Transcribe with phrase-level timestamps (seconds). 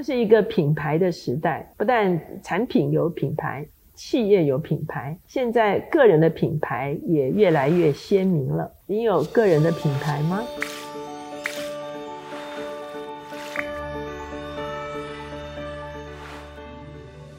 [0.00, 8.72] 这是一个品牌的时代，不但产品有品牌，企业有品牌，现在个人的品牌也越来越鲜明了。
[8.86, 10.40] 你有个人的品牌吗？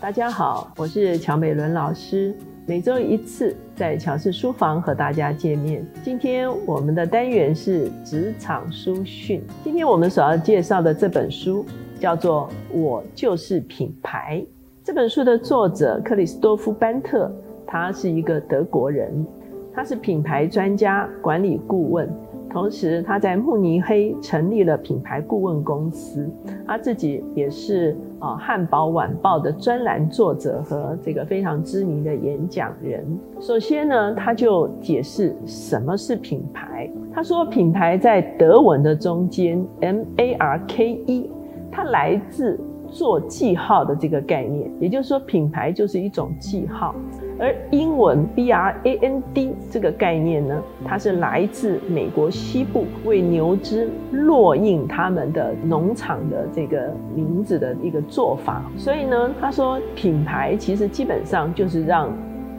[0.00, 2.32] 大家好，我是乔美伦老师。
[2.66, 5.84] 每周一次在乔氏书房和大家见面。
[6.04, 9.44] 今天我们的单元是职场书讯。
[9.64, 11.66] 今天我们所要介绍的这本书
[12.04, 12.46] 叫做
[12.78, 14.44] 《我就是品牌》。
[14.84, 17.32] 这本书的作者克里斯多夫·班特，
[17.66, 19.24] 他是一个德国人，
[19.72, 22.06] 他是品牌专家、管理顾问。
[22.50, 26.28] 同时，他在慕尼黑成立了品牌顾问公司。
[26.66, 33.02] 他自己也是啊《汉堡晚报》的专栏作者和这个非常知名的演讲人。
[33.40, 36.86] 首先呢，他就解释什么是品牌。
[37.14, 41.30] 他说，品牌在德文的中间，M A R K E，
[41.74, 46.94] 它来自做记号的这个概念，也就是说，品牌就是一种记号。
[47.36, 58.62] 而英文 B R A N D 这个概念呢，它是来自美国西部为牛只落印他们的农场的这个名字的一个做法。
[58.76, 62.08] 所以呢，他说品牌其实基本上就是让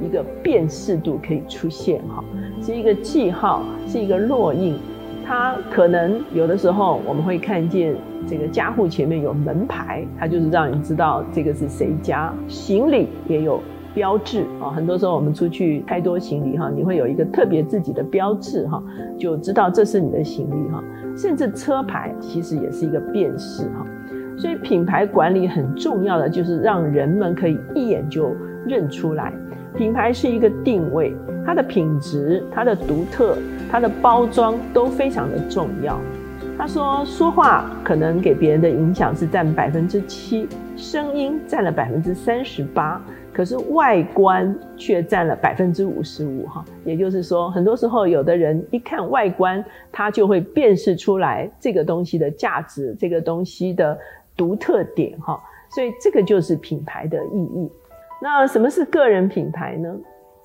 [0.03, 2.21] 一个辨识度可以出现哈，
[2.61, 4.77] 是一个记号，是一个落印。
[5.25, 7.95] 它可能有的时候我们会看见
[8.27, 12.33] 这个家户前面有门牌，它就是让你知道这个是谁家。
[12.47, 13.61] 行李也有。
[13.93, 18.83] 标志啊，很多时候我们出去太多行李哈，你会有一个特别自己的标志哈，
[19.17, 20.83] 就知道这是你的行李哈。
[21.15, 23.87] 甚至车牌其实也是一个辨识哈，
[24.37, 28.35] 所以品牌管理很重要的就是让人们可以一眼就
[28.67, 29.31] 认出来，
[29.75, 31.13] 品牌是一个定位，
[31.45, 33.37] 它的品质、它的独特、
[33.71, 35.99] 它的包装都非常的重要。
[36.57, 43.01] 他说，说话可能给别人的影响是占百分之七，声音占了百分之三十八。
[43.33, 49.61] 可是外观却占了百分之五十五，哈，也就是说，很多时候有的人一看外观，
[49.91, 53.99] 他就会辨识出来这个东西的价值，这个东西的
[54.37, 55.37] 独特点，哈，
[55.69, 57.69] 所以这个就是品牌的意义。
[58.25, 59.95] 那什么是个人品牌呢？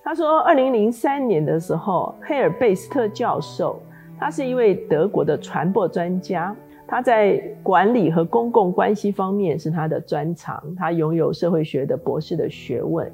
[0.04, 3.80] 他说，二零零三年的时候，黑尔贝斯特教授，
[4.18, 6.54] 他是一位德国的传播专家。
[6.86, 13.10] 他在管理和公共关系方面是他的专长，他拥有社会学的博士的学问。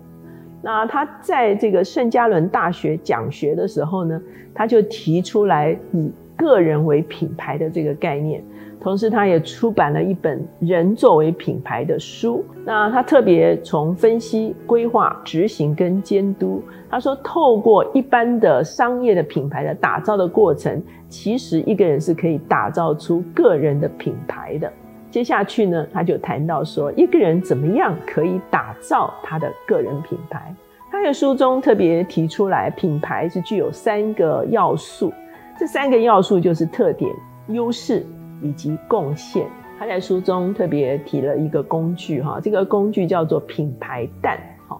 [0.60, 4.20] 那他在这个圣加伦大学讲学的时候呢，
[4.52, 8.42] 他就提出来以个人为品牌的这个概念。
[8.78, 12.44] 同时，他也出版了一本《人作为品牌》的书。
[12.64, 16.62] 那他特别从分析、规划、执行跟监督。
[16.88, 24.72] 他说，透过一般的商业的品牌的打造的过程，其实一个人是可以打造出个人的品牌的。
[25.10, 30.54] 接下去呢，他就谈到说，一个人怎么样可以打造他的个人品牌。
[30.92, 35.12] 他在书中特别提出来，品牌是具有三个要素，
[35.58, 37.14] 这三个要素就是特点、
[37.48, 38.04] 优势。
[38.42, 39.46] 以及贡献，
[39.78, 44.78] 他在书中特别提了一个工具哈，这个工具叫做品牌蛋哈。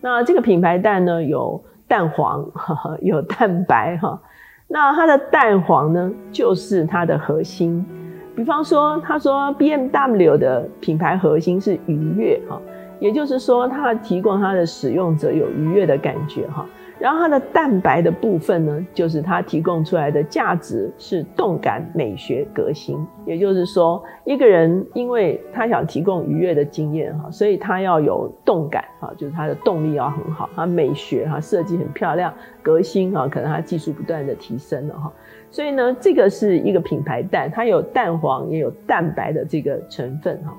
[0.00, 2.44] 那这个品牌蛋呢，有蛋黄，
[3.02, 4.20] 有蛋白哈。
[4.66, 7.86] 那它的蛋黄呢，就是它的核心。
[8.34, 12.60] 比方说，他说 B M W 的品牌核心是愉悦哈，
[12.98, 16.66] 也就是说，它提供它的使用者有愉悦的感觉哈。
[16.98, 22.96] 然后它的蛋白的部分呢，就是它提供出来的价值是动感、美学、革新。
[23.26, 35.12] 也就是说，一个人因为他想提供愉悦的经验哈，所以他要有动感哈，就是他的动力要很好，他美学哈设计很漂亮，革新哈，可能他技术不断的提升了哈。
[35.50, 40.56] 所以呢，这个是一个品牌蛋，它有蛋黄也有蛋白的这个成分哈。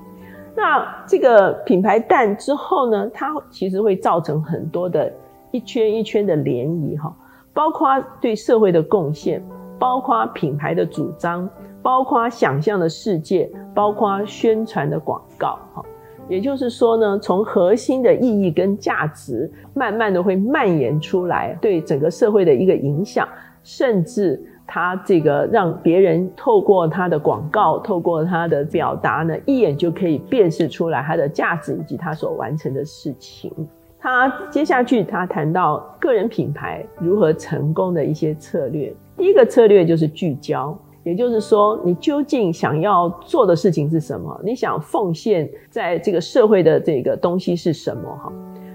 [0.54, 5.12] 那这个品牌蛋之后呢，它其实会造成很多的。
[5.50, 7.14] 一圈一圈的涟漪哈，
[7.52, 7.88] 包括
[8.20, 9.42] 对社会的贡献，
[9.78, 11.48] 包括品牌的主张，
[11.82, 15.84] 包括想象的世界，包括宣传的广告哈。
[16.28, 23.26] 也就是说呢，从核心的意义跟价值，慢慢的会蔓延出来，对整个社会的一个影响，
[23.62, 33.50] 甚至他这个让别人透过他的广告，透过他的表达呢，一眼就可以辨识出来他的价值以及他所完成的事情。
[34.00, 38.94] 他接下去，他谈到个人品牌如何成功的一些策略。
[39.16, 44.40] 第一个策略就是聚焦，也就是说，你究竟想要做的事情是什么？
[44.44, 48.08] 你想奉献在这个社会的这个东西是什么？
[48.22, 48.32] 哈。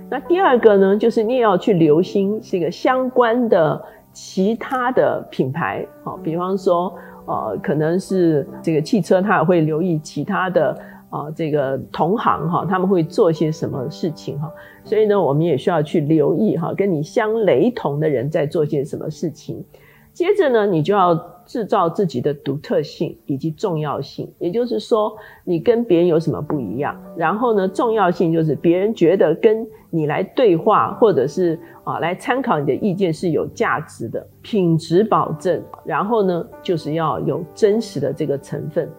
[0.09, 3.81] 那第二个呢，就是你也要去留心这个相关的
[4.11, 6.93] 其他的品牌，好，比方说，
[7.25, 10.77] 呃，可能是这个汽车，他也会留意其他的。
[11.13, 14.51] 啊这个同行哈，他们会做些什么事情哈，
[14.83, 19.63] 所以呢，我们也需要去留意哈，跟你相雷同的人在做些什么事情。
[20.11, 21.13] 接着呢，你就要
[21.45, 26.99] 制造自己的独特性以及重要性，也就是说，你跟别人有什么不一样。
[27.15, 35.61] 然后呢，重要性就是别人觉得跟你来对话，或者是啊来参考你的意见是有价值的，品质保证。
[35.85, 38.89] 然后呢，就是要有真实的这个成分。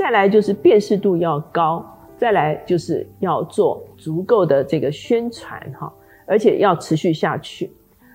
[0.00, 1.84] 再来就是辨识度要高，
[2.16, 5.92] 再来就是要做足够的这个宣传哈，
[6.26, 7.70] 而且要持续下去。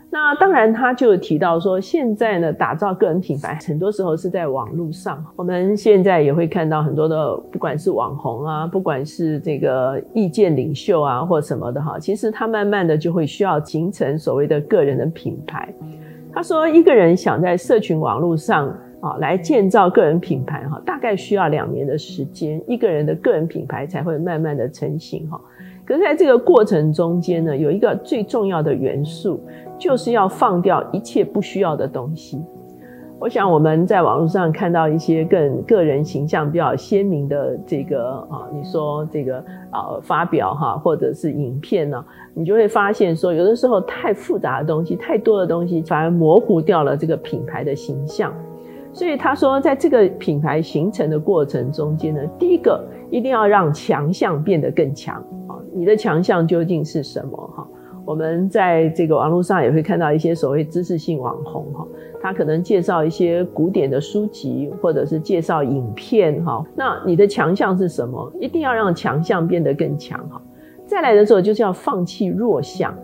[0.10, 5.24] 那当然，他就提到说，现在呢，打造个人品牌，很多时候是在网络上。
[5.36, 15.72] 我们现在也会看到很多的，不管是网红啊，不管是这个意见领袖啊，或什么的哈，其实他慢慢的就会需要形成所谓的个人的品牌。
[16.34, 18.76] 他说，一个人想在社群网络上
[19.06, 25.40] 啊来建造个人品牌哈，大概需要两年的时间，一个人的个人品牌才会慢慢的成型哈。
[25.86, 29.40] 可是在这个过程中间呢，有一个最重要的元素。
[29.78, 32.42] 就是要放掉一切不需要的东西。
[33.20, 39.38] 我想我们在网络上看到一些更个人形象比较鲜明的这个啊，你说这个
[39.72, 48.34] 啊发表哈，或者是影片呢，你就会发现说，有的时候太复杂的东西、太多的东西，反而模糊掉了这个品牌的形象。
[48.96, 52.82] 所以他说，在这个品牌形成的过程中间呢，第一个
[53.12, 55.18] 一定要让强项变得更强
[55.50, 57.68] 啊，你的强项究竟是什么哈？
[58.06, 61.86] 我们在这个网络上也会看到一些所谓知识性网红哈，
[62.22, 66.64] 他可能介绍一些古典的书籍，或者是介绍影片哈。
[66.74, 68.32] 那你的强项是什么？
[68.40, 70.42] 一定要让强项变得更强哈。
[70.86, 72.96] 再来的时候就是要放弃弱项。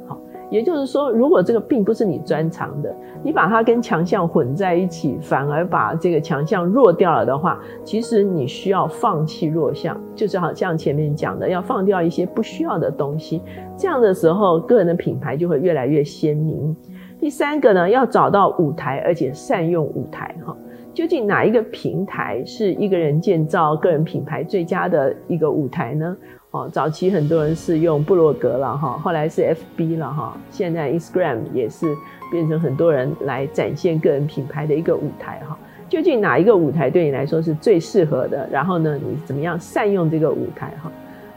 [0.52, 2.94] 也就是说，如果这个并不是你专长的，
[3.24, 13.42] 你把它跟强项混在一起，反而把这个强项弱掉了的话，其实你需要放弃弱项，就是好像前面讲的，要放掉一些不需要的东西。
[13.78, 16.76] 这样的时候，个人的品牌就会越来越鲜明。
[17.18, 20.54] 第三个呢，要找到舞台，而且善用舞台哈。
[20.94, 26.18] 究竟哪一个平台是一个人建造个人品牌最佳的一个舞台呢？
[26.52, 31.96] 哦，早期很多人是用部落格了哈，后来是 FB 了哈，现在 Instagram 也是
[32.30, 35.58] 变成很多人来展现个人品牌的一个舞台哈。
[35.88, 38.50] 究竟哪一个舞台对你来说是最适合的？
[38.52, 40.92] 然后呢，你怎么样善用这个舞台哈？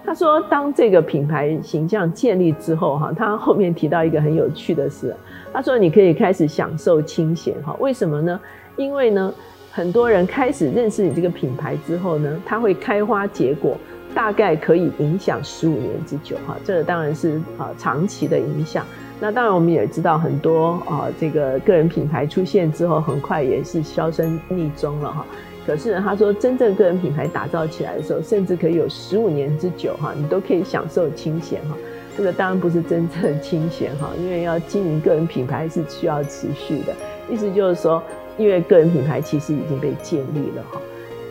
[0.05, 5.15] 他说，当这个品牌形象建立之后哈，他后面提到一个很有趣的事，
[5.53, 7.77] 他说你可以开始享受清闲哈。
[7.79, 8.41] 为什么呢？
[8.75, 9.33] 因为呢，
[9.71, 13.77] 很多人开始认识你这个品牌之后呢，它会开花结果。
[14.15, 18.87] 大概可以影响十五年之久，哈，这个当然是啊长期的影响。
[19.21, 25.27] 那当然我们也知道很多啊，这个个人品牌出现之后，很快也是销声匿踪了，哈。
[25.67, 31.77] 可是他说，真正个人品牌打造起来的时候，甚至可以有十五年之久，哈，你都可以享受清闲，哈。
[32.17, 36.95] 这个当然不是真正的清闲，哈，因为要经营个人品牌是需要持续的。
[37.31, 38.03] 意思就是说，
[38.37, 40.81] 因为个人品牌其实已经被建立了，哈。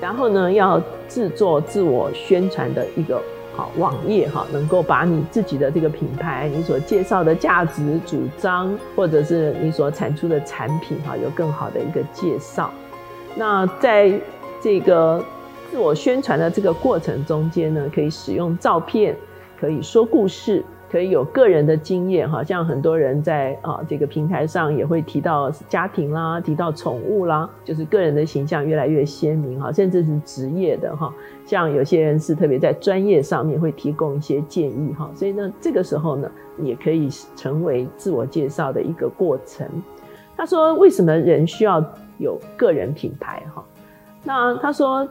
[0.04, 3.22] 然后呢，要制作自我宣传的一个
[3.56, 12.70] 好网页哈，能够把你自己的这个品牌、你所介绍的价值主张，或者是你所产出的产品哈，有更好的一个介绍。
[13.34, 14.12] 那在
[14.62, 15.24] 这个
[15.72, 19.16] 自我宣传的这个过程中间呢，可以使用照片，
[19.58, 20.66] 可以说故事。
[20.94, 31.12] 可以有个人的经验，哈，像很多人在啊这个平台上也会提到家庭啦，提到宠物啦，就是个人的形象越来越鲜明，哈，甚至是职业的，哈，
[31.48, 39.68] 像有些人是特别在专业上面会提供一些建议，哈，所以呢，这个时候呢，也可以成为自我介绍的一个过程。
[40.38, 41.84] 他说，为什么人需要
[42.20, 43.42] 有个人品牌？
[43.56, 43.66] 哈，
[44.24, 45.10] 那他说。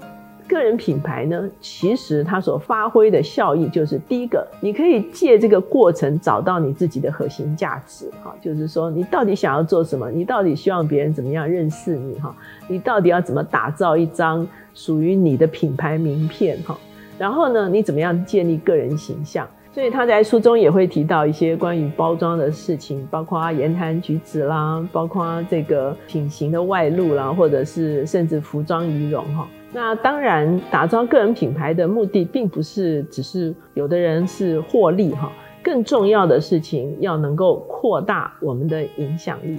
[0.49, 12.35] 个人品牌呢，其实它所发挥的效益就是第一个，你可以借这个过程找到你自己的核心价值，哈，就是说你到底想要做什么，你到底希望别人怎么样认识你，哈，
[12.69, 16.79] 你到底要怎么打造一张属于你的品牌名片，哈，
[17.19, 19.49] 然后呢，你怎么样建立个人形象？
[19.75, 29.49] 所以他在书中也会提到一些关于包装的事情，包括言谈举止啦，包括这个品行的外露啦，或者是甚至服装仪容，哈。
[29.75, 39.59] 那当然，打造个人品牌的目的，并不是只是有的人是获利哈，更重要的事情要能够扩大我们的影响力。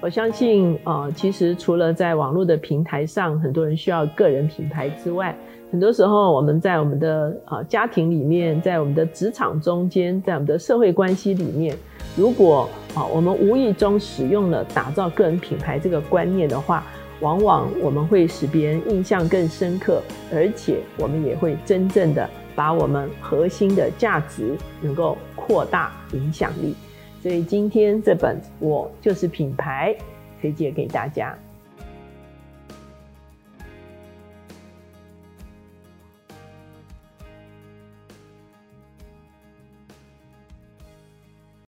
[0.00, 5.36] 我相信，呃，其实除了在网络的平台上，很多人需要个人品牌之外，
[5.72, 11.76] 很多时候我们在我们的呃家庭里面，在我们的职场中间，在我们的社会关系里面，
[12.16, 16.82] 如果啊我们无意中使用了打造个人品牌这个观念的话，
[17.20, 26.74] 往往我们会使别人印象更深刻，而且我们也会真正的把我们核心的价值能够扩大影响力。
[27.22, 29.94] 所以今天这本《我就是品牌》
[30.40, 31.36] 推荐给大家。